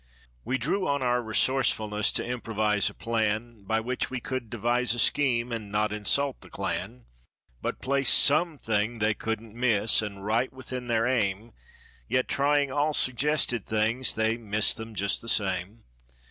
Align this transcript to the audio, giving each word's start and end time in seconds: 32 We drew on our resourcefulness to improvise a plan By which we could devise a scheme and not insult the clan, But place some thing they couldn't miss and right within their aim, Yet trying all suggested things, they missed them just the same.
32 0.45 0.49
We 0.49 0.57
drew 0.57 0.87
on 0.87 1.03
our 1.03 1.21
resourcefulness 1.21 2.11
to 2.13 2.25
improvise 2.25 2.89
a 2.89 2.93
plan 2.95 3.63
By 3.65 3.79
which 3.79 4.09
we 4.09 4.19
could 4.19 4.49
devise 4.49 4.95
a 4.95 4.97
scheme 4.97 5.51
and 5.51 5.71
not 5.71 5.91
insult 5.91 6.41
the 6.41 6.49
clan, 6.49 7.05
But 7.61 7.83
place 7.83 8.09
some 8.11 8.57
thing 8.57 8.97
they 8.97 9.13
couldn't 9.13 9.53
miss 9.53 10.01
and 10.01 10.25
right 10.25 10.51
within 10.51 10.87
their 10.87 11.05
aim, 11.05 11.53
Yet 12.07 12.27
trying 12.27 12.71
all 12.71 12.93
suggested 12.93 13.67
things, 13.67 14.15
they 14.15 14.37
missed 14.39 14.75
them 14.77 14.95
just 14.95 15.21
the 15.21 15.29
same. 15.29 15.83